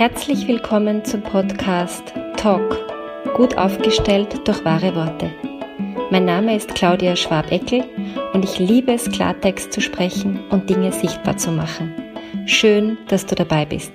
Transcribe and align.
Herzlich 0.00 0.48
willkommen 0.48 1.04
zum 1.04 1.22
Podcast 1.22 2.14
Talk, 2.38 2.74
gut 3.36 3.58
aufgestellt 3.58 4.48
durch 4.48 4.64
wahre 4.64 4.94
Worte. 4.94 5.30
Mein 6.10 6.24
Name 6.24 6.56
ist 6.56 6.74
Claudia 6.74 7.16
Schwabeckel 7.16 7.84
und 8.32 8.42
ich 8.42 8.58
liebe 8.58 8.94
es, 8.94 9.10
Klartext 9.10 9.74
zu 9.74 9.82
sprechen 9.82 10.48
und 10.48 10.70
Dinge 10.70 10.90
sichtbar 10.92 11.36
zu 11.36 11.52
machen. 11.52 11.94
Schön, 12.46 12.96
dass 13.08 13.26
du 13.26 13.34
dabei 13.34 13.66
bist. 13.66 13.92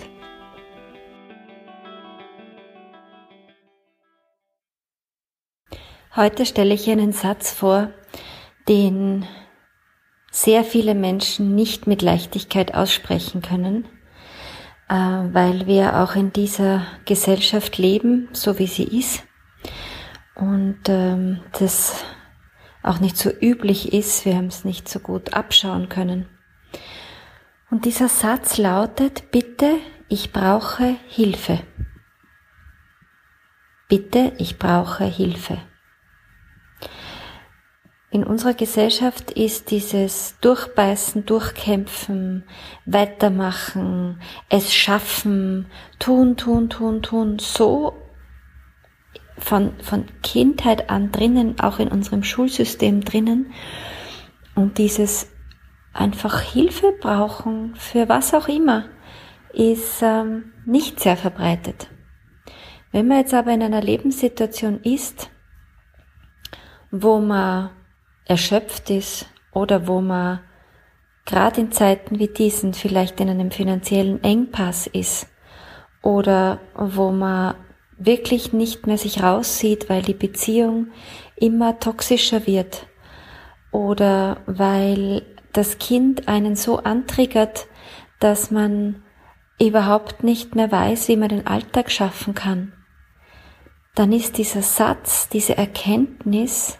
Heute 6.15 6.45
stelle 6.45 6.75
ich 6.75 6.87
einen 6.87 7.13
Satz 7.13 7.51
vor, 7.51 7.89
den 8.69 9.25
sehr 10.29 10.63
viele 10.63 10.93
Menschen 10.93 11.55
nicht 11.55 11.87
mit 11.87 12.03
Leichtigkeit 12.03 12.75
aussprechen 12.75 13.41
können 13.41 13.87
weil 14.87 15.65
wir 15.65 15.99
auch 15.99 16.15
in 16.15 16.31
dieser 16.31 16.85
Gesellschaft 17.05 17.77
leben, 17.77 18.29
so 18.33 18.59
wie 18.59 18.67
sie 18.67 18.83
ist. 18.83 19.23
Und 20.35 20.81
ähm, 20.87 21.41
das 21.57 22.03
auch 22.83 22.99
nicht 22.99 23.17
so 23.17 23.31
üblich 23.31 23.93
ist, 23.93 24.25
wir 24.25 24.35
haben 24.35 24.47
es 24.47 24.63
nicht 24.63 24.87
so 24.87 24.99
gut 24.99 25.33
abschauen 25.33 25.89
können. 25.89 26.27
Und 27.71 27.85
dieser 27.85 28.09
Satz 28.09 28.57
lautet, 28.57 29.31
bitte, 29.31 29.77
ich 30.07 30.31
brauche 30.31 30.97
Hilfe. 31.07 31.61
Bitte, 33.87 34.33
ich 34.37 34.59
brauche 34.59 35.05
Hilfe. 35.05 35.57
In 38.15 38.23
unserer 38.23 38.53
Gesellschaft 38.53 39.31
ist 39.31 39.71
dieses 39.71 40.39
Durchbeißen, 40.39 41.25
Durchkämpfen, 41.25 42.45
Weitermachen, 42.85 44.21
es 44.47 44.73
schaffen, 44.73 45.65
tun, 45.99 46.37
tun, 46.37 46.69
tun, 46.69 47.01
tun, 47.01 47.39
so 47.39 47.91
von, 49.37 49.77
von 49.81 50.05
Kindheit 50.23 50.89
an 50.89 51.11
drinnen, 51.11 51.59
auch 51.59 51.77
in 51.79 51.89
unserem 51.89 52.23
Schulsystem 52.23 53.03
drinnen. 53.03 53.51
Und 54.55 54.77
dieses 54.77 55.29
einfach 55.91 56.39
Hilfe 56.39 56.93
brauchen 56.93 57.75
für 57.75 58.07
was 58.07 58.33
auch 58.33 58.47
immer 58.47 58.85
ist 59.51 60.01
ähm, 60.01 60.53
nicht 60.65 61.01
sehr 61.01 61.17
verbreitet. 61.17 61.89
Wenn 62.93 63.09
man 63.09 63.17
jetzt 63.17 63.33
aber 63.33 63.51
in 63.51 63.61
einer 63.61 63.81
Lebenssituation 63.81 64.79
ist, 64.83 65.29
wo 66.91 67.19
man 67.19 67.71
erschöpft 68.25 68.89
ist 68.89 69.27
oder 69.53 69.87
wo 69.87 70.01
man 70.01 70.41
gerade 71.25 71.61
in 71.61 71.71
Zeiten 71.71 72.19
wie 72.19 72.27
diesen 72.27 72.73
vielleicht 72.73 73.19
in 73.19 73.29
einem 73.29 73.51
finanziellen 73.51 74.23
Engpass 74.23 74.87
ist 74.87 75.27
oder 76.01 76.59
wo 76.75 77.11
man 77.11 77.55
wirklich 77.97 78.53
nicht 78.53 78.87
mehr 78.87 78.97
sich 78.97 79.23
raussieht, 79.23 79.89
weil 79.89 80.01
die 80.01 80.13
Beziehung 80.13 80.87
immer 81.35 81.79
toxischer 81.79 82.45
wird 82.45 82.87
oder 83.71 84.37
weil 84.45 85.23
das 85.53 85.77
Kind 85.77 86.27
einen 86.27 86.55
so 86.55 86.79
antriggert, 86.79 87.67
dass 88.19 88.51
man 88.51 89.03
überhaupt 89.59 90.23
nicht 90.23 90.55
mehr 90.55 90.71
weiß, 90.71 91.07
wie 91.07 91.17
man 91.17 91.29
den 91.29 91.47
Alltag 91.47 91.89
schaffen 91.89 92.35
kann, 92.35 92.73
dann 93.95 94.11
ist 94.11 94.37
dieser 94.37 94.61
Satz, 94.61 95.29
diese 95.29 95.57
Erkenntnis 95.57 96.77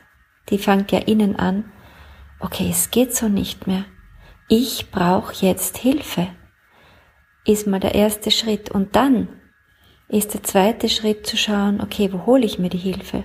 die 0.50 0.58
fängt 0.58 0.92
ja 0.92 1.00
innen 1.00 1.36
an, 1.36 1.72
okay, 2.40 2.68
es 2.70 2.92
geht 2.92 3.16
so 3.16 3.28
nicht 3.28 3.68
mehr. 3.68 3.86
Ich 4.48 4.92
brauche 4.92 5.46
jetzt 5.46 5.78
Hilfe. 5.78 6.28
Ist 7.46 7.68
mal 7.68 7.80
der 7.80 7.96
erste 7.96 8.32
Schritt. 8.32 8.70
Und 8.70 8.96
dann 8.96 9.28
ist 10.08 10.34
der 10.34 10.44
zweite 10.44 10.90
Schritt 10.90 11.26
zu 11.26 11.38
schauen, 11.38 11.82
okay, 11.82 12.12
wo 12.14 12.26
hole 12.26 12.46
ich 12.46 12.60
mir 12.60 12.70
die 12.70 12.78
Hilfe? 12.78 13.24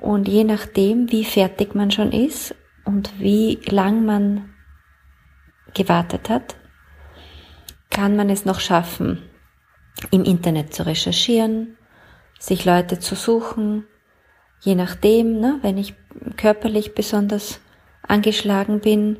Und 0.00 0.28
je 0.28 0.44
nachdem, 0.44 1.10
wie 1.10 1.24
fertig 1.24 1.74
man 1.74 1.90
schon 1.90 2.12
ist 2.12 2.54
und 2.84 3.18
wie 3.18 3.56
lang 3.66 4.06
man 4.06 4.54
gewartet 5.74 6.30
hat, 6.30 6.56
kann 7.90 8.16
man 8.16 8.30
es 8.30 8.44
noch 8.44 8.60
schaffen, 8.60 9.22
im 10.10 10.24
Internet 10.24 10.72
zu 10.72 10.86
recherchieren, 10.86 11.76
sich 12.38 12.64
Leute 12.64 13.00
zu 13.00 13.14
suchen, 13.16 13.84
je 14.60 14.74
nachdem, 14.74 15.40
ne, 15.40 15.58
wenn 15.62 15.78
ich 15.78 15.94
körperlich 16.36 16.94
besonders 16.94 17.60
angeschlagen 18.02 18.80
bin, 18.80 19.16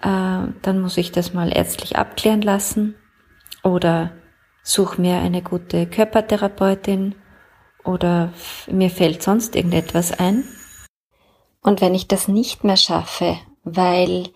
äh, 0.00 0.46
dann 0.62 0.80
muss 0.80 0.96
ich 0.96 1.12
das 1.12 1.34
mal 1.34 1.54
ärztlich 1.54 1.96
abklären 1.96 2.42
lassen 2.42 2.94
oder 3.62 4.12
suche 4.62 5.00
mir 5.00 5.18
eine 5.18 5.42
gute 5.42 5.86
Körpertherapeutin 5.86 7.14
oder 7.84 8.32
mir 8.70 8.90
fällt 8.90 9.22
sonst 9.22 9.56
irgendetwas 9.56 10.12
ein. 10.18 10.44
Und 11.62 11.80
wenn 11.80 11.94
ich 11.94 12.08
das 12.08 12.28
nicht 12.28 12.64
mehr 12.64 12.76
schaffe, 12.76 13.36
weil 13.64 14.28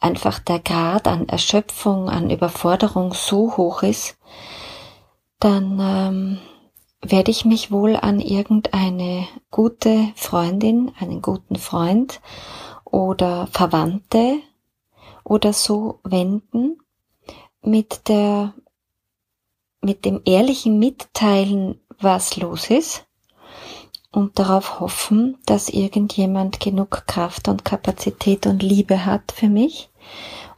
einfach 0.00 0.38
der 0.38 0.58
Grad 0.58 1.06
an 1.06 1.28
Erschöpfung, 1.28 2.08
an 2.08 2.30
Überforderung 2.30 3.12
so 3.14 3.56
hoch 3.56 3.82
ist, 3.82 4.16
dann 5.38 5.78
ähm, 5.80 6.38
werde 7.02 7.30
ich 7.30 7.44
mich 7.44 7.70
wohl 7.70 7.96
an 7.96 8.20
irgendeine 8.20 9.26
gute 9.50 10.12
Freundin, 10.14 10.92
einen 10.98 11.20
guten 11.20 11.56
Freund 11.56 12.20
oder 12.84 13.48
Verwandte 13.48 14.38
oder 15.24 15.52
so 15.52 16.00
wenden 16.04 16.78
mit 17.60 18.08
der, 18.08 18.54
mit 19.80 20.04
dem 20.04 20.22
ehrlichen 20.24 20.78
Mitteilen, 20.78 21.80
was 21.98 22.36
los 22.36 22.70
ist 22.70 23.06
und 24.12 24.38
darauf 24.38 24.78
hoffen, 24.78 25.38
dass 25.46 25.68
irgendjemand 25.68 26.60
genug 26.60 27.06
Kraft 27.06 27.48
und 27.48 27.64
Kapazität 27.64 28.46
und 28.46 28.62
Liebe 28.62 29.06
hat 29.06 29.32
für 29.32 29.48
mich, 29.48 29.90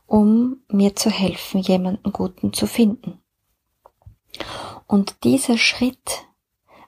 um 0.06 0.62
mir 0.68 0.96
zu 0.96 1.08
helfen, 1.08 1.60
jemanden 1.60 2.12
Guten 2.12 2.52
zu 2.52 2.66
finden. 2.66 3.20
Und 4.86 5.24
dieser 5.24 5.56
Schritt, 5.56 6.26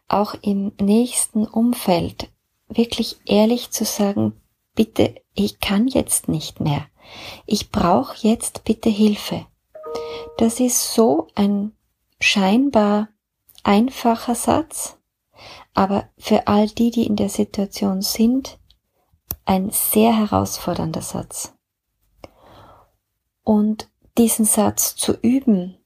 auch 0.09 0.35
im 0.43 0.73
nächsten 0.81 1.47
Umfeld 1.47 2.31
wirklich 2.69 3.19
ehrlich 3.25 3.71
zu 3.71 3.85
sagen, 3.85 4.41
bitte, 4.75 5.15
ich 5.35 5.61
kann 5.61 5.89
jetzt 5.89 6.29
nicht 6.29 6.61
mehr. 6.61 6.87
Ich 7.47 7.71
brauche 7.71 8.17
jetzt 8.27 8.65
bitte 8.65 8.91
Hilfe. 8.91 9.47
Das 10.39 10.61
ist 10.61 10.93
so 10.93 11.29
ein 11.35 11.73
scheinbar 12.21 13.09
einfacher 13.63 14.35
Satz, 14.35 14.99
aber 15.75 16.09
für 16.19 16.47
all 16.47 16.69
die, 16.69 16.91
die 16.91 17.07
in 17.07 17.17
der 17.17 17.29
Situation 17.29 18.03
sind, 18.03 18.59
ein 19.45 19.71
sehr 19.71 20.17
herausfordernder 20.17 21.03
Satz. 21.03 21.55
Und 23.45 23.89
diesen 24.19 24.45
Satz 24.45 24.97
zu 24.97 25.13
üben, 25.13 25.79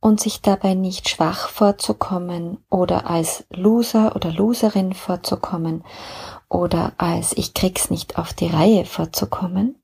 und 0.00 0.20
sich 0.20 0.42
dabei 0.42 0.74
nicht 0.74 1.08
schwach 1.08 1.48
vorzukommen 1.48 2.58
oder 2.70 3.08
als 3.08 3.46
Loser 3.50 4.14
oder 4.14 4.30
Loserin 4.30 4.92
vorzukommen 4.92 5.84
oder 6.48 6.92
als 6.98 7.36
ich 7.36 7.54
krieg's 7.54 7.90
nicht 7.90 8.18
auf 8.18 8.32
die 8.32 8.48
Reihe 8.48 8.84
vorzukommen, 8.84 9.76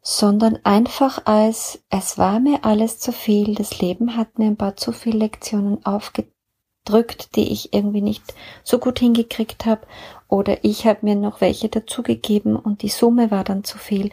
sondern 0.00 0.58
einfach 0.64 1.26
als 1.26 1.82
es 1.90 2.18
war 2.18 2.38
mir 2.38 2.64
alles 2.64 2.98
zu 2.98 3.12
viel, 3.12 3.54
das 3.54 3.80
Leben 3.80 4.16
hat 4.16 4.38
mir 4.38 4.46
ein 4.46 4.56
paar 4.56 4.76
zu 4.76 4.92
viele 4.92 5.18
Lektionen 5.18 5.84
aufgedrückt, 5.84 7.34
die 7.36 7.52
ich 7.52 7.72
irgendwie 7.72 8.02
nicht 8.02 8.22
so 8.62 8.78
gut 8.78 8.98
hingekriegt 9.00 9.66
habe 9.66 9.86
oder 10.28 10.62
ich 10.62 10.86
habe 10.86 11.00
mir 11.02 11.16
noch 11.16 11.40
welche 11.40 11.68
dazugegeben 11.68 12.56
und 12.56 12.82
die 12.82 12.88
Summe 12.88 13.30
war 13.30 13.44
dann 13.44 13.64
zu 13.64 13.78
viel, 13.78 14.10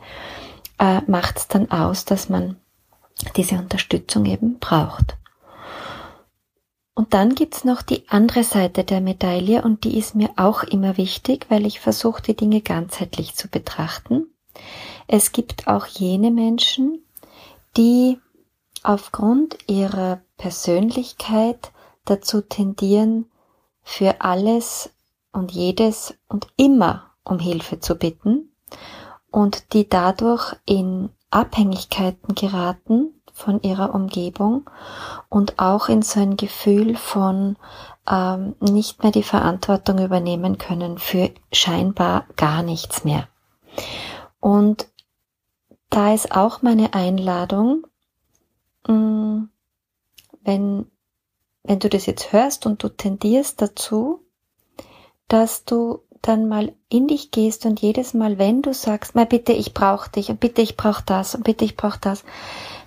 äh, 0.80 1.02
macht's 1.08 1.48
dann 1.48 1.70
aus, 1.70 2.06
dass 2.06 2.30
man 2.30 2.58
diese 3.36 3.56
Unterstützung 3.56 4.26
eben 4.26 4.60
braucht. 4.60 5.18
Und 6.94 7.14
dann 7.14 7.36
gibt's 7.36 7.64
noch 7.64 7.82
die 7.82 8.08
andere 8.10 8.44
Seite 8.44 8.84
der 8.84 9.02
Medaille 9.02 9.64
und 9.64 9.86
die 9.86 9.98
ist 9.98 10.14
mir 10.14 10.30
auch 10.36 10.64
immer 10.64 10.98
wichtig, 10.98 11.46
weil 11.50 11.66
ich 11.66 11.80
versuche, 11.80 12.22
die 12.22 12.36
Dinge 12.36 12.62
ganzheitlich 12.62 13.36
zu 13.36 13.48
betrachten. 13.48 14.28
Es 15.08 15.32
gibt 15.32 15.68
auch 15.68 15.88
jene 15.88 16.32
Menschen, 16.32 17.04
die 17.78 18.20
aufgrund 18.84 19.58
ihrer 19.68 20.22
Persönlichkeit 20.38 21.72
dazu 22.06 22.42
tendieren, 22.42 23.26
für 23.84 24.22
alles 24.22 24.92
und 25.32 25.52
jedes 25.52 26.14
und 26.28 26.48
immer 26.56 27.12
um 27.24 27.40
Hilfe 27.40 27.80
zu 27.80 27.96
bitten 27.96 28.52
und 29.32 29.74
die 29.74 29.88
dadurch 29.88 30.56
in 30.66 31.10
Abhängigkeiten 31.30 32.36
geraten 32.36 33.21
von 33.42 33.62
ihrer 33.62 33.94
Umgebung 33.94 34.70
und 35.30 35.60
auch 35.60 35.90
in 35.90 36.02
so 36.02 36.20
ein 36.20 36.38
Gefühl 36.38 36.96
von 36.96 37.58
ähm, 38.10 38.56
nicht 38.60 39.04
mehr 39.04 39.12
die 39.12 39.24
Verantwortung 39.24 40.00
übernehmen 40.00 40.58
können 40.58 40.98
für 40.98 41.32
scheinbar 41.52 42.26
gar 42.36 42.64
nichts 42.64 43.04
mehr. 43.04 43.28
Und 44.40 44.88
da 45.90 46.14
ist 46.14 46.32
auch 46.32 46.62
meine 46.62 46.94
Einladung, 46.94 47.86
mh, 48.88 48.94
mm, 48.94 49.50
wenn 50.44 50.86
wenn 51.64 51.80
du 51.80 51.90
das 51.90 52.06
jetzt 52.06 52.34
hörst 52.34 52.66
und 52.66 52.82
du 52.84 52.90
tendierst 52.90 53.62
dazu, 53.62 54.26
dass 55.28 55.64
du 55.64 56.02
dann 56.22 56.48
mal 56.48 56.74
in 56.90 57.08
dich 57.08 57.32
gehst 57.32 57.66
und 57.66 57.82
jedes 57.82 58.14
Mal, 58.14 58.38
wenn 58.38 58.62
du 58.62 58.74
sagst, 58.74 59.16
mal 59.16 59.26
bitte, 59.26 59.54
ich 59.54 59.74
brauche 59.74 60.10
dich 60.10 60.30
und 60.30 60.40
bitte, 60.40 60.62
ich 60.62 60.78
brauche 60.78 61.04
das 61.06 61.36
und 61.36 61.44
bitte, 61.44 61.66
ich 61.66 61.76
brauche 61.76 62.00
das, 62.00 62.24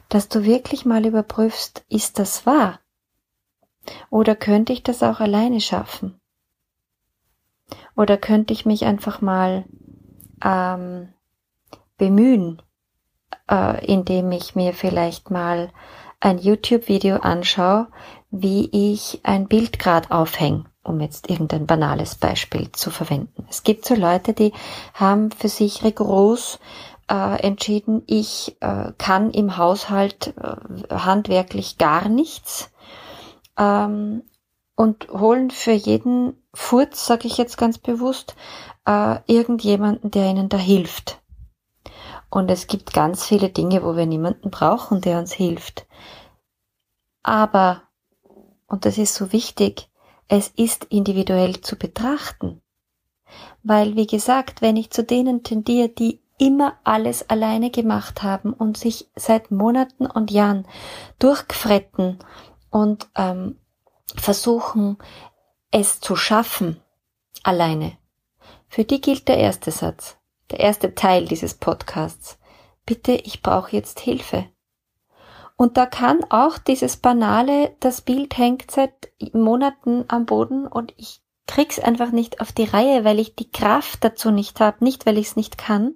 dass 0.08 0.28
du 0.28 0.44
wirklich 0.44 0.84
mal 0.84 1.06
überprüfst, 1.06 1.84
ist 1.88 2.18
das 2.18 2.46
wahr? 2.46 2.80
Oder 4.10 4.36
könnte 4.36 4.72
ich 4.72 4.82
das 4.82 5.02
auch 5.02 5.20
alleine 5.20 5.60
schaffen? 5.60 6.20
Oder 7.96 8.16
könnte 8.16 8.52
ich 8.52 8.66
mich 8.66 8.84
einfach 8.84 9.20
mal 9.20 9.64
ähm, 10.42 11.12
bemühen, 11.96 12.62
äh, 13.50 13.84
indem 13.86 14.32
ich 14.32 14.54
mir 14.54 14.72
vielleicht 14.74 15.30
mal 15.30 15.70
ein 16.20 16.38
YouTube-Video 16.38 17.16
anschaue, 17.16 17.88
wie 18.30 18.68
ich 18.72 19.20
ein 19.22 19.46
Bild 19.46 19.78
grad 19.78 20.10
aufhänge, 20.10 20.64
um 20.82 21.00
jetzt 21.00 21.30
irgendein 21.30 21.66
banales 21.66 22.14
Beispiel 22.16 22.72
zu 22.72 22.90
verwenden. 22.90 23.46
Es 23.48 23.62
gibt 23.62 23.84
so 23.84 23.94
Leute, 23.94 24.32
die 24.32 24.52
haben 24.94 25.30
für 25.30 25.48
sich 25.48 25.84
rigoros 25.84 26.58
äh, 27.10 27.40
entschieden, 27.42 28.02
ich 28.06 28.56
äh, 28.60 28.92
kann 28.98 29.30
im 29.30 29.56
Haushalt 29.56 30.34
äh, 30.36 30.94
handwerklich 30.94 31.78
gar 31.78 32.08
nichts 32.08 32.70
ähm, 33.58 34.22
und 34.76 35.08
holen 35.08 35.50
für 35.50 35.72
jeden 35.72 36.42
Furz, 36.54 37.06
sage 37.06 37.26
ich 37.26 37.36
jetzt 37.36 37.58
ganz 37.58 37.78
bewusst, 37.78 38.36
äh, 38.86 39.18
irgendjemanden, 39.26 40.10
der 40.10 40.30
ihnen 40.30 40.48
da 40.48 40.56
hilft. 40.56 41.20
Und 42.30 42.50
es 42.50 42.66
gibt 42.66 42.92
ganz 42.92 43.24
viele 43.26 43.50
Dinge, 43.50 43.84
wo 43.84 43.96
wir 43.96 44.06
niemanden 44.06 44.50
brauchen, 44.50 45.00
der 45.00 45.18
uns 45.18 45.32
hilft. 45.32 45.86
Aber, 47.22 47.82
und 48.66 48.84
das 48.84 48.98
ist 48.98 49.14
so 49.14 49.32
wichtig, 49.32 49.88
es 50.26 50.48
ist 50.48 50.84
individuell 50.86 51.60
zu 51.60 51.76
betrachten. 51.76 52.60
Weil, 53.62 53.94
wie 53.94 54.06
gesagt, 54.06 54.62
wenn 54.62 54.76
ich 54.76 54.90
zu 54.90 55.04
denen 55.04 55.42
tendiere, 55.42 55.88
die 55.88 56.23
immer 56.38 56.78
alles 56.84 57.28
alleine 57.28 57.70
gemacht 57.70 58.22
haben 58.22 58.52
und 58.52 58.76
sich 58.76 59.10
seit 59.14 59.50
Monaten 59.50 60.06
und 60.06 60.30
Jahren 60.30 60.66
durchgefretten 61.18 62.18
und 62.70 63.08
ähm, 63.14 63.58
versuchen, 64.16 64.98
es 65.70 66.00
zu 66.00 66.16
schaffen, 66.16 66.80
alleine. 67.42 67.96
Für 68.68 68.84
die 68.84 69.00
gilt 69.00 69.28
der 69.28 69.38
erste 69.38 69.70
Satz, 69.70 70.16
der 70.50 70.60
erste 70.60 70.94
Teil 70.94 71.26
dieses 71.26 71.54
Podcasts. 71.54 72.38
Bitte, 72.86 73.12
ich 73.12 73.42
brauche 73.42 73.74
jetzt 73.74 74.00
Hilfe. 74.00 74.46
Und 75.56 75.76
da 75.76 75.86
kann 75.86 76.24
auch 76.30 76.58
dieses 76.58 76.96
banale, 76.96 77.76
das 77.80 78.00
Bild 78.00 78.36
hängt 78.36 78.70
seit 78.70 79.12
Monaten 79.32 80.04
am 80.08 80.26
Boden 80.26 80.66
und 80.66 80.92
ich 80.96 81.23
krieg's 81.46 81.78
einfach 81.78 82.10
nicht 82.10 82.40
auf 82.40 82.52
die 82.52 82.64
Reihe, 82.64 83.04
weil 83.04 83.18
ich 83.18 83.34
die 83.34 83.50
Kraft 83.50 84.04
dazu 84.04 84.30
nicht 84.30 84.60
habe, 84.60 84.84
nicht 84.84 85.06
weil 85.06 85.18
ich 85.18 85.28
es 85.28 85.36
nicht 85.36 85.58
kann, 85.58 85.94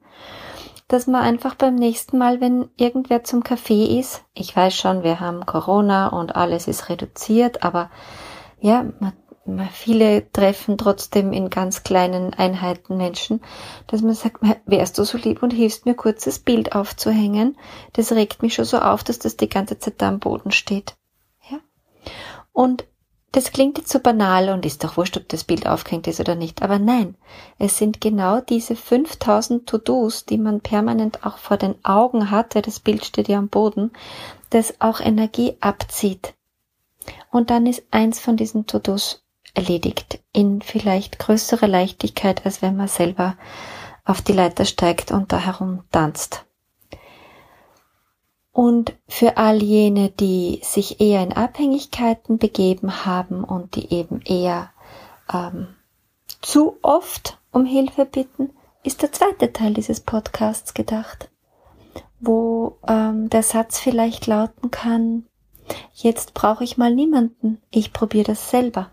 dass 0.89 1.07
man 1.07 1.23
einfach 1.23 1.55
beim 1.55 1.75
nächsten 1.75 2.19
Mal, 2.19 2.41
wenn 2.41 2.71
irgendwer 2.77 3.25
zum 3.25 3.43
Kaffee 3.43 3.99
ist, 3.99 4.25
ich 4.35 4.55
weiß 4.55 4.75
schon, 4.75 5.03
wir 5.03 5.21
haben 5.21 5.47
Corona 5.47 6.09
und 6.09 6.35
alles 6.35 6.67
ist 6.67 6.89
reduziert, 6.89 7.63
aber 7.63 7.91
ja, 8.61 8.87
man 9.01 9.13
viele 9.73 10.31
treffen 10.31 10.79
trotzdem 10.79 11.33
in 11.33 11.51
ganz 11.51 11.83
kleinen 11.83 12.35
Einheiten 12.35 12.97
Menschen, 12.97 13.41
dass 13.87 14.03
man 14.03 14.15
sagt, 14.15 14.43
wärst 14.67 14.99
du 14.99 15.05
so 15.05 15.19
lieb 15.19 15.43
und 15.43 15.53
hilfst 15.53 15.87
mir 15.87 15.95
kurz 15.95 16.25
das 16.25 16.39
Bild 16.39 16.75
aufzuhängen? 16.75 17.57
Das 17.95 18.13
regt 18.13 18.43
mich 18.43 18.55
schon 18.55 18.65
so 18.65 18.79
auf, 18.79 19.03
dass 19.03 19.19
das 19.19 19.37
die 19.37 19.49
ganze 19.49 19.79
Zeit 19.79 19.95
da 19.99 20.09
am 20.09 20.21
Boden 20.21 20.51
steht. 20.51 20.97
Ja? 21.51 21.59
Und 22.53 22.87
das 23.33 23.53
klingt 23.53 23.77
jetzt 23.77 23.91
so 23.91 24.01
banal 24.01 24.49
und 24.49 24.65
ist 24.65 24.83
doch 24.85 24.97
wurscht, 24.97 25.17
ob 25.17 25.29
das 25.29 25.45
Bild 25.45 25.67
aufgehängt 25.67 26.07
ist 26.07 26.19
oder 26.19 26.35
nicht. 26.35 26.63
Aber 26.63 26.79
nein, 26.79 27.15
es 27.59 27.77
sind 27.77 28.01
genau 28.01 28.41
diese 28.41 28.75
5000 28.75 29.69
To-Dos, 29.69 30.25
die 30.25 30.39
man 30.39 30.61
permanent 30.61 31.25
auch 31.27 31.37
vor 31.37 31.59
den 31.59 31.75
Augen 31.85 32.31
hat, 32.31 32.55
weil 32.55 32.63
das 32.63 32.81
Bild 32.81 33.05
steht 33.05 33.29
ja 33.29 33.39
am 33.39 33.49
Boden, 33.49 33.93
das 34.51 34.81
auch 34.81 35.01
Energie 35.01 35.57
abzieht. 35.61 36.35
Und 37.31 37.51
dann 37.51 37.67
ist 37.67 37.83
eins 37.91 38.19
von 38.19 38.37
diesen 38.37 38.67
To-Dos 38.67 39.23
erledigt 39.55 40.21
in 40.33 40.63
vielleicht 40.63 41.19
größere 41.19 41.67
Leichtigkeit, 41.67 42.47
als 42.47 42.63
wenn 42.63 42.77
man 42.77 42.89
selber 42.89 43.37
auf 44.05 44.23
die 44.23 44.33
Leiter 44.33 44.65
steigt 44.65 45.11
und 45.11 45.33
da 45.33 45.39
herum 45.39 45.83
tanzt. 45.91 46.47
Und 48.59 48.93
für 49.07 49.37
all 49.37 49.63
jene, 49.63 50.11
die 50.11 50.59
sich 50.65 51.01
eher 51.01 51.23
in 51.23 51.33
Abhängigkeiten 51.33 52.39
begeben 52.39 53.07
haben 53.07 53.45
und 53.45 53.77
die 53.77 53.95
eben 53.95 54.21
eher 54.23 54.73
ähm, 55.33 55.69
zu 56.43 56.77
oft 56.83 57.39
um 57.53 57.65
Hilfe 57.65 58.05
bitten, 58.05 58.51
ist 58.83 59.03
der 59.03 59.13
zweite 59.13 59.53
Teil 59.53 59.75
dieses 59.75 60.01
Podcasts 60.01 60.75
gedacht, 60.75 61.31
wo 62.19 62.79
ähm, 62.89 63.31
der 63.31 63.45
Satz 63.45 63.79
vielleicht 63.79 64.27
lauten 64.27 64.73
kann, 64.73 65.27
jetzt 65.95 66.35
brauche 66.35 66.65
ich 66.65 66.77
mal 66.77 66.93
niemanden, 66.93 67.63
ich 67.71 67.93
probiere 67.93 68.25
das 68.25 68.51
selber. 68.51 68.91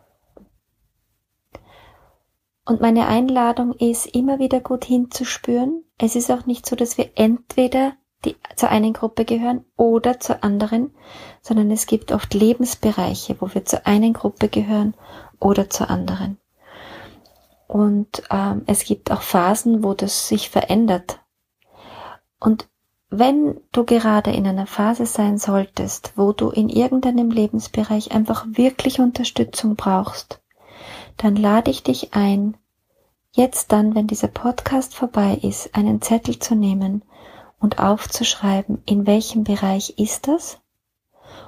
Und 2.66 2.82
meine 2.82 3.08
Einladung 3.08 3.74
ist, 3.74 4.06
immer 4.06 4.38
wieder 4.38 4.60
gut 4.60 4.86
hinzuspüren. 4.86 5.84
Es 5.98 6.16
ist 6.16 6.30
auch 6.30 6.46
nicht 6.46 6.68
so, 6.68 6.76
dass 6.76 7.00
wir 7.00 7.10
entweder 7.16 7.94
die, 8.26 8.36
zur 8.56 8.70
einen 8.70 8.94
Gruppe 8.94 9.26
gehören 9.26 9.64
oder 9.78 10.20
zur 10.20 10.44
anderen, 10.44 10.94
sondern 11.42 11.72
es 11.72 11.86
gibt 11.86 12.12
oft 12.12 12.34
Lebensbereiche, 12.34 13.38
wo 13.40 13.54
wir 13.54 13.66
zur 13.66 13.86
einen 13.88 14.14
Gruppe 14.14 14.50
gehören 14.50 14.96
oder 15.40 15.70
zur 15.70 15.90
anderen. 15.90 16.38
Und 17.68 18.24
ähm, 18.30 18.64
es 18.68 18.84
gibt 18.84 19.12
auch 19.12 19.22
Phasen, 19.22 19.84
wo 19.84 19.94
das 19.94 20.28
sich 20.28 20.50
verändert. 20.50 21.20
Und 22.40 22.68
wenn 23.10 23.60
du 23.72 23.86
gerade 23.86 24.32
in 24.32 24.46
einer 24.48 24.68
Phase 24.68 25.06
sein 25.06 25.38
solltest, 25.38 26.14
wo 26.16 26.34
du 26.34 26.50
in 26.50 26.70
irgendeinem 26.70 27.32
Lebensbereich 27.32 28.12
einfach 28.12 28.46
wirklich 28.50 29.00
Unterstützung 29.00 29.76
brauchst, 29.76 30.42
dann 31.18 31.36
lade 31.36 31.72
ich 31.72 31.84
dich 31.84 32.14
ein, 32.14 32.58
jetzt 33.32 33.72
dann, 33.72 33.96
wenn 33.96 34.08
dieser 34.08 34.28
Podcast 34.28 34.96
vorbei 34.96 35.40
ist, 35.42 35.76
einen 35.76 36.02
Zettel 36.02 36.40
zu 36.40 36.56
nehmen 36.56 37.04
und 37.60 37.80
aufzuschreiben, 37.80 38.82
in 38.86 39.08
welchem 39.08 39.44
Bereich 39.44 39.98
ist 39.98 40.28
das? 40.28 40.60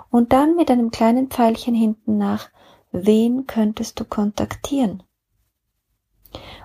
Und 0.09 0.33
dann 0.33 0.55
mit 0.55 0.71
einem 0.71 0.91
kleinen 0.91 1.27
Pfeilchen 1.27 1.75
hinten 1.75 2.17
nach, 2.17 2.49
wen 2.91 3.45
könntest 3.45 3.99
du 3.99 4.05
kontaktieren? 4.05 5.03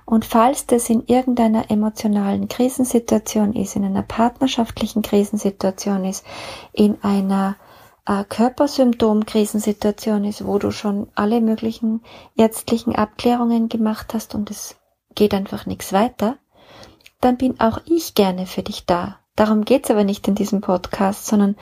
Und 0.04 0.24
falls 0.24 0.66
das 0.66 0.90
in 0.90 1.06
irgendeiner 1.06 1.70
emotionalen 1.70 2.48
Krisensituation 2.48 3.54
ist, 3.54 3.76
in 3.76 3.84
einer 3.84 4.02
partnerschaftlichen 4.02 5.02
Krisensituation 5.02 6.04
ist, 6.04 6.24
in 6.72 7.02
einer 7.02 7.56
äh, 8.06 8.24
Körpersymptom-Krisensituation 8.24 10.24
ist, 10.24 10.46
wo 10.46 10.58
du 10.58 10.70
schon 10.70 11.08
alle 11.14 11.40
möglichen 11.40 12.02
ärztlichen 12.36 12.94
Abklärungen 12.94 13.68
gemacht 13.68 14.14
hast 14.14 14.34
und 14.34 14.50
es 14.50 14.76
geht 15.14 15.34
einfach 15.34 15.66
nichts 15.66 15.92
weiter, 15.92 16.36
dann 17.20 17.36
bin 17.36 17.60
auch 17.60 17.80
ich 17.86 18.14
gerne 18.14 18.46
für 18.46 18.62
dich 18.62 18.86
da. 18.86 19.18
Darum 19.42 19.64
geht's 19.64 19.90
aber 19.90 20.04
nicht 20.04 20.28
in 20.28 20.36
diesem 20.36 20.60
Podcast, 20.60 21.26
sondern 21.26 21.56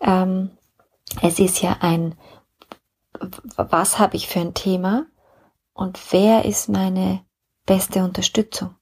ähm, 0.00 0.52
es 1.20 1.38
ist 1.38 1.60
ja 1.60 1.76
ein, 1.80 2.14
was 3.58 3.98
habe 3.98 4.16
ich 4.16 4.26
für 4.26 4.40
ein 4.40 4.54
Thema 4.54 5.04
und 5.74 6.00
wer 6.12 6.46
ist 6.46 6.70
meine 6.70 7.20
beste 7.66 8.02
Unterstützung. 8.04 8.74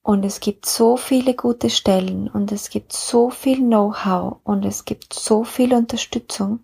Und 0.00 0.24
es 0.24 0.40
gibt 0.40 0.64
so 0.64 0.96
viele 0.96 1.34
gute 1.34 1.68
Stellen 1.68 2.26
und 2.26 2.52
es 2.52 2.70
gibt 2.70 2.94
so 2.94 3.28
viel 3.28 3.58
Know-how 3.58 4.38
und 4.42 4.64
es 4.64 4.86
gibt 4.86 5.12
so 5.12 5.44
viel 5.44 5.74
Unterstützung. 5.74 6.60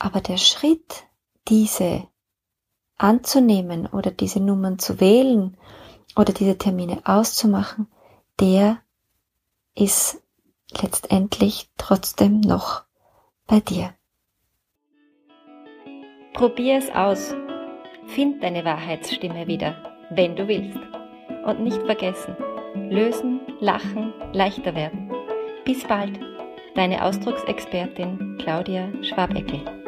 Aber 0.00 0.20
der 0.20 0.36
Schritt, 0.36 1.04
diese 1.46 2.08
anzunehmen 2.98 3.86
oder 3.86 4.10
diese 4.10 4.40
Nummern 4.40 4.80
zu 4.80 4.98
wählen 4.98 5.56
oder 6.16 6.32
diese 6.32 6.58
Termine 6.58 7.02
auszumachen, 7.04 7.86
der 8.40 8.78
ist 9.74 10.22
letztendlich 10.82 11.68
trotzdem 11.78 12.40
noch 12.40 12.84
bei 13.46 13.60
dir. 13.60 13.94
Probier 16.32 16.78
es 16.78 16.90
aus. 16.90 17.34
Find 18.08 18.42
deine 18.42 18.64
Wahrheitsstimme 18.64 19.46
wieder, 19.46 19.76
wenn 20.10 20.36
du 20.36 20.48
willst. 20.48 20.78
Und 21.46 21.60
nicht 21.60 21.80
vergessen, 21.82 22.36
lösen, 22.90 23.40
lachen, 23.60 24.12
leichter 24.32 24.74
werden. 24.74 25.12
Bis 25.64 25.84
bald, 25.84 26.18
deine 26.74 27.04
Ausdrucksexpertin 27.04 28.38
Claudia 28.38 28.90
Schwabeckel. 29.02 29.83